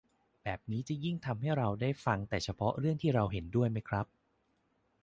[0.43, 4.05] แบบนี้จะยิ่งทำให้เราได้ฟังแต่เฉพาะเรื่องที่เราเห็นด้วยไหมครับ